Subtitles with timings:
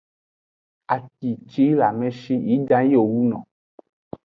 [0.93, 3.37] Aci ci yi le ame shi yi ʼdan yi wo wuno.